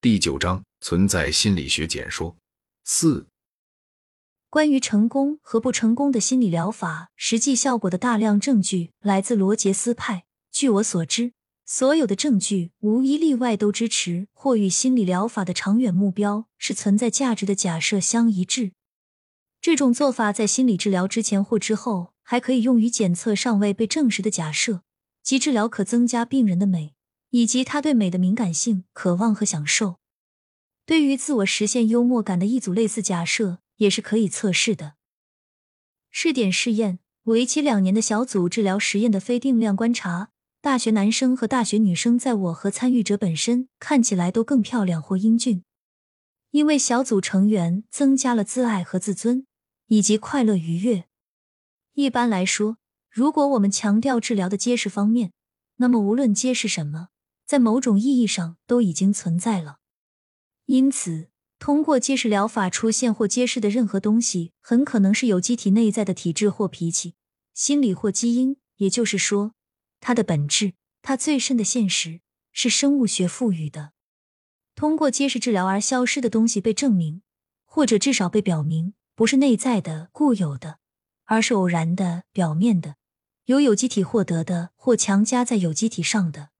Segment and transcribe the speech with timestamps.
[0.00, 2.36] 第九章存在心理学简说
[2.84, 3.26] 四。
[4.48, 10.26] 关于成功和不成功的心理疗法实际效果的大量证据来自罗杰斯派。
[10.52, 11.32] 据我所知，
[11.66, 18.70] 所有的证据无一例外都支持或与心理疗法的长远目标是存在价值的假设相一致。
[19.60, 24.82] 这种做法在心理治疗之前或之后还可以用于检测尚未被证实的假设，
[25.24, 26.94] 即治疗可增加病人的美，
[27.30, 29.96] 以及他对美的敏感性、渴望和享受。
[30.84, 33.60] 对于自我实现幽默感的一组类似假设。
[33.78, 34.94] 也是可以测试的。
[36.10, 40.30] 试点试验为期两年的小组治疗实验的非定量观察，
[40.60, 45.62] 大学男生和大学女生在我和参与者本身看起来都更漂亮或英俊，
[46.50, 49.46] 因为小组成员增加了自爱和自尊
[49.86, 51.04] 以及快乐愉悦。
[51.94, 52.78] 一般来说，
[53.10, 55.32] 如果我们强调治疗的揭示方面，
[55.76, 57.08] 那么无论揭示什么，
[57.48, 59.78] 在某种意义上都已经存在了。
[60.66, 61.30] 因此。
[61.60, 67.16] 通过揭示疗法出现或揭示的任何东西，很可能是有机体内在的体质或脾气、
[67.52, 68.58] 心理或基因。
[68.76, 69.54] 也就是说，
[69.98, 72.20] 它的本质、它最深的现实
[72.52, 73.90] 是生物学赋予的。
[74.76, 77.22] 通过揭示治疗而消失的东西被证明，
[77.64, 80.78] 或者至少被表明，不是内在的、固有的，
[81.24, 82.94] 而是偶然的、表面的，
[83.46, 86.50] 由有机体获得的或强加在有机体上的。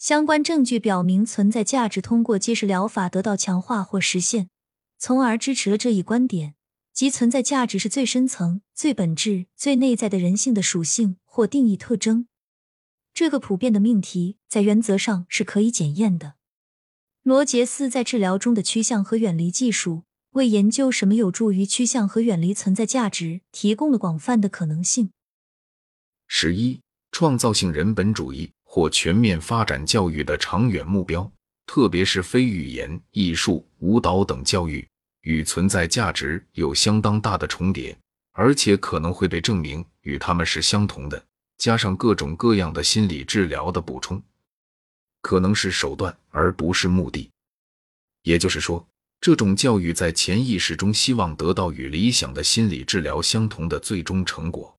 [0.00, 4.48] 相关证据表明，存在价值通过揭示疗法得到强化或实现，
[4.96, 6.54] 从而支持了这一观点，
[6.94, 12.28] 即存在价值是最深层、最本质、最内在的人性的属性或定义特征。
[13.12, 16.36] 这个普遍的命题在原则上是可以检验的。
[17.22, 25.10] 罗杰斯在治疗中的趋向和远离技术，为研究什么有助于趋向和远离存在价值提供了广泛的可能性。
[26.26, 26.80] 十一，
[27.12, 28.50] 创造性人本主义。
[28.72, 31.28] 或全面发展教育的长远目标，
[31.66, 34.86] 特别是非语言、艺术、舞蹈等教育，
[35.22, 37.98] 与存在价值有相当大的重叠，
[38.30, 41.20] 而且可能会被证明与他们是相同的。
[41.58, 44.22] 加上各种各样的心理治疗的补充，
[45.20, 47.28] 可能是手段而不是目的。
[48.22, 48.86] 也就是说，
[49.20, 54.72] 这种教育在潜意识中希望得到与理想的心理治疗相同的最终成果，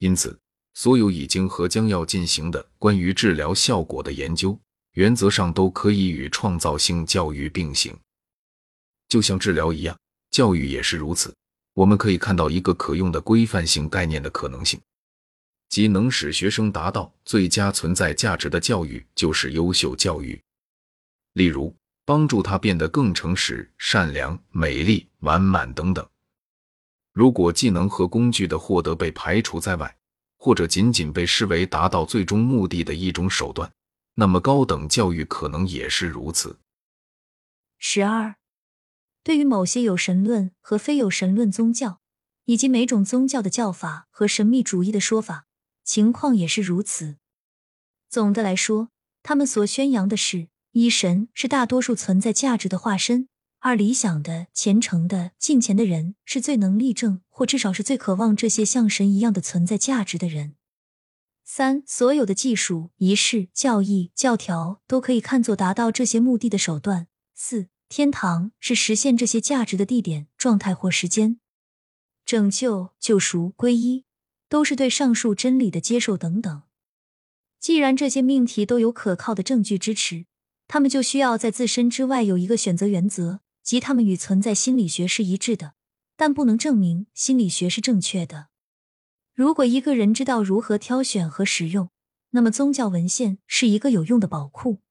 [0.00, 0.36] 因此。
[0.76, 4.60] 所有已经和将要进行的关于治疗效果的研究，
[4.92, 7.96] 原则上都可以与创造性教育并行。
[9.08, 9.98] 就像治疗一样，
[10.30, 11.34] 教育也是如此。
[11.72, 14.78] 我们可以看到一个可用的规范性概念的可能性，
[15.70, 20.38] 即能使学生达到最佳存在价值的教育就是优秀教育。
[21.32, 26.06] 例如，帮助他变得更诚实、善良、美丽、完满等等。
[27.14, 29.96] 如果技能和工具的获得被排除在外，
[30.36, 33.72] 或者仅仅被视为达到最终目的的一种手段，
[34.14, 36.58] 那么高等教育可能也是如此。
[37.78, 38.36] 十二，
[39.22, 42.00] 对于某些有神论和非有神论宗教，
[42.44, 45.46] 以及每种宗教的教法和神秘主义的说法，
[45.84, 47.16] 情况也是如此。
[48.08, 48.90] 总的来说，
[49.22, 53.28] 他们所宣扬的是：一神是大多数存在价值的化身。
[53.58, 60.54] 二理想的、虔诚的、敬虔的人是最能力证，或至少是最渴望这些像神一样的存在价值的人。
[61.44, 67.08] 三，所有的技术、仪式、教义、教条都可以看作达到这些目的的手段。
[67.34, 71.38] 四，天堂是实现这些价值的地点、状态或时间。
[72.24, 74.04] 拯救、救赎、皈依，
[74.48, 76.62] 都是对上述真理的接受等等。
[77.60, 80.26] 既然这些命题都有可靠的证据支持，
[80.68, 83.40] 他们就需要在自身之外有一个选择原则。
[83.66, 85.74] 即他们与存在心理学是一致的，
[86.16, 88.46] 但不能证明心理学是正确的。
[89.34, 91.90] 如果一个人知道如何挑选和使用，
[92.30, 94.82] 那么宗教文献是一个有用的宝库。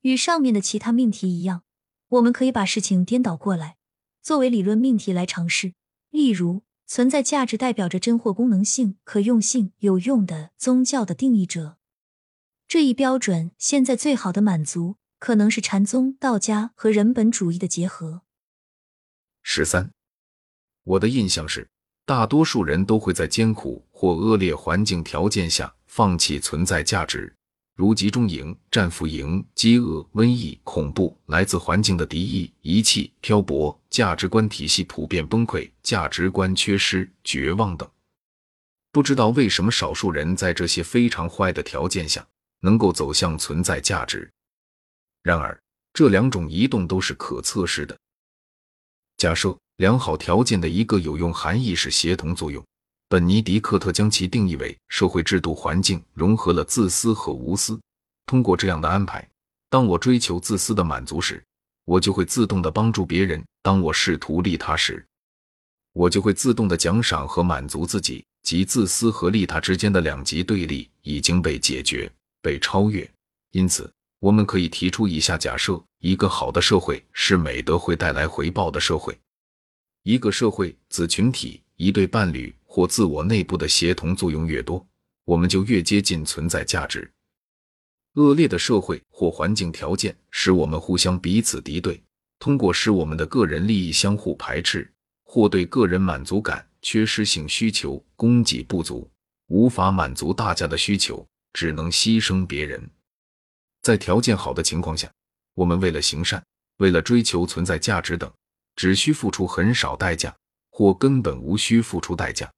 [0.00, 1.64] 与上面的其他命题一样，
[2.08, 3.76] 我们可以把事情颠倒过来，
[4.22, 5.74] 作为理论命题来尝试。
[6.08, 11.76] 例如，存在价值代表着真或功能性、可用性、有用的宗教的定义者。
[12.66, 14.96] 这一标准现在最好的满足。
[15.20, 18.22] 可能是禅宗、道家和人本主义的结合。
[19.42, 19.92] 十三，
[20.82, 21.68] 我的印象是，
[22.04, 27.32] 大多数人都会在艰苦或恶劣环境条件下放弃存在价值，
[27.76, 37.88] 如集中营、战俘营、饥饿、瘟疫、恐怖、来自环境的敌意、遗弃、漂泊、价值观体系普遍崩溃、价值观缺失、绝望等。
[38.90, 42.26] 不知道为什么，少数人在这些非常坏的条件下
[42.60, 44.32] 能够走向存在价值。
[45.22, 45.60] 然而，
[45.92, 47.96] 这两种移动都是可测试的。
[49.16, 52.64] 假设良好条件的一个有用含义是协同作用，
[53.08, 57.78] 本尼迪克特将其定义为社会制度环境融合了自私和无私。
[58.26, 59.28] 通过这样的安排，
[59.68, 61.42] 当我追求自私的满足时，
[61.84, 65.04] 我就会自动的帮助别人；当我试图利他时，
[65.92, 68.24] 我就会自动的奖赏和满足自己。
[68.42, 73.08] 即自私和利他之间的两极对立已经被解决、被超越。
[73.50, 79.18] 因此，我们可以提出以下假设：一个好的社会是美德会带来回报的社会。
[80.02, 84.86] 一个社会子群体、一对伴侣或自我内部的协同作用越多，
[85.24, 87.10] 我们就越接近存在价值。
[88.14, 92.02] 恶劣的社会或环境条件使我们互相彼此敌对，
[92.38, 94.92] 通过使我们的个人利益相互排斥，
[95.24, 99.10] 或对个人满足感缺失性需求供给不足，
[99.46, 102.90] 无法满足大家的需求，只能牺牲别人。
[103.82, 105.10] 在条件好的情况下，
[105.54, 106.44] 我们为了行善，
[106.76, 108.32] 为了追求存在价值等，
[108.76, 110.36] 只需付出很少代价，
[110.70, 112.50] 或根本无需付出代价。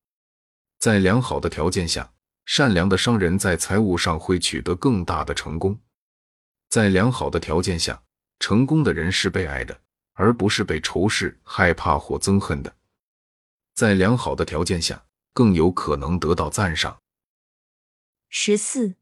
[0.78, 2.12] 在良好的条件下。
[2.44, 5.78] 善良的商人在财务上会取得更大的成功。
[6.68, 8.02] 在良好的条件下，
[8.40, 9.80] 成功的人是被爱的，
[10.14, 12.74] 而不是被仇视、害怕或憎恨的。
[13.74, 17.00] 在良好的条件下，更有可能得到赞赏。
[18.28, 18.96] 十四，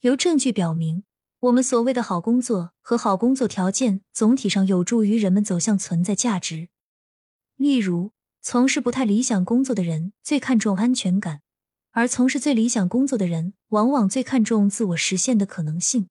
[0.00, 1.04] 由证据表明，
[1.40, 6.68] 我们所谓的好工作和好工作条件总体上有助于人们走向存在价值。
[7.54, 8.10] 例如，
[8.42, 11.42] 从事不太理想工作的人最看重安全感。
[11.92, 16.08] 而从事最理想工作的人，往往最看重自我实现的可能性。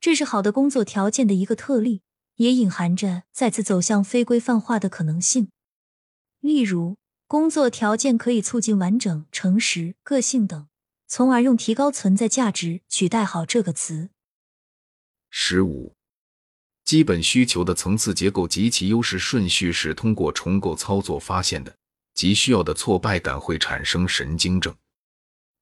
[0.00, 2.02] 这是好的工作条件的一个特例，
[2.36, 5.50] 也隐含着再次走向非规范化的可能性。
[6.40, 6.96] 例如，
[7.28, 10.66] 工作条件可以促进完整、诚实、个性等，
[11.06, 14.10] 从而用提高存在价值取代“好”这个词。
[15.34, 15.90] 十五，
[16.84, 21.74] 基本需求的层次结构及其优势顺序是通过重构操作发现的，
[22.12, 24.72] 即需要的挫败感会产生神经症。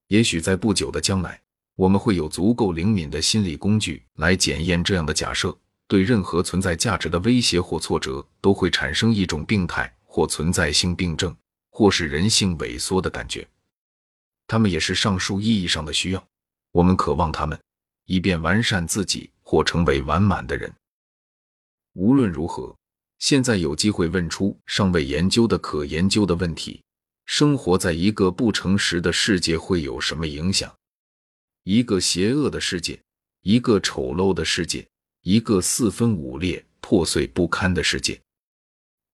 [0.09, 1.41] 也许在不久的将来，
[1.77, 5.57] 我们会有足够灵敏的心理工具来检验这样的假设：
[5.87, 11.35] 对任何存在价值的威胁或挫折，都会产生一种病态或存在性病症，
[11.71, 13.47] 或是人性萎缩的感觉。
[14.49, 16.27] 他们也是上述意义上的需要，
[16.73, 17.57] 我们渴望他们，
[18.11, 20.69] 以便完善自己或成为完满的人。
[21.93, 22.77] 无论如何，
[23.21, 26.83] 现在有机会问出尚未研究的可研究的问题。
[27.27, 30.75] 生活在一个不诚实的世界会有什么影响？
[31.63, 33.01] 一个邪恶的世界，
[33.43, 34.85] 一个丑陋的世界，
[35.23, 38.21] 一个四分五裂、破碎不堪的世界，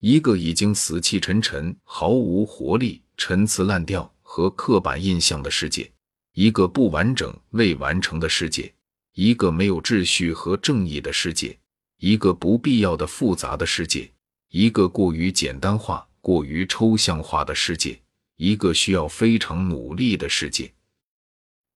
[0.00, 5.92] 一个已经死气沉沉、毫无活力、陈词滥调和刻板印象的世界，
[6.32, 8.72] 一个不完整、未完成的世界，
[9.16, 11.58] 一个没有秩序和正义的世界，
[11.96, 14.12] 一个不必要的复杂的世界，
[14.50, 17.98] 一个过于简单化、过于抽象化的世界。
[18.36, 20.70] 一个需要非常努力的世界，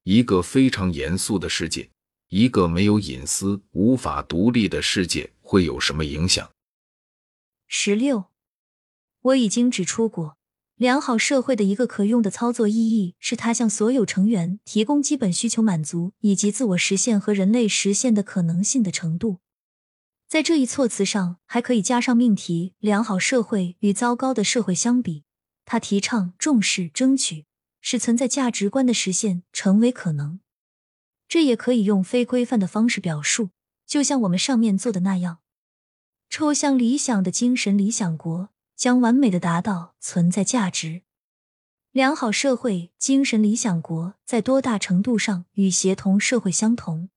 [0.02, 1.88] 一个非常严肃的世界，
[2.28, 6.46] 一个没有隐私、无法独立的世界会有什么影响？
[7.66, 8.26] 十六，
[9.22, 10.36] 我已经指出过，
[10.80, 19.40] 良好社会的一个可用的操作意义是它向所有成员提供基本需求满足以及自我实现和人类实现的可能性的程度。
[20.26, 25.24] 在这一措辞上，还可以加上命题：良好社会与糟糕的社会相比。
[25.66, 27.44] 他提倡、重视、争取，
[27.82, 30.40] 使存在价值观的实现成为可能。
[31.28, 33.50] 这也可以用非规范的方式表述，
[33.86, 35.40] 就像我们上面做的那样。
[36.30, 38.48] 抽象理想的精神理想国
[38.80, 41.02] 将完美的达到存在价值。
[41.92, 47.10] 良好社会精神理想国在多大程度上与协同社会相同？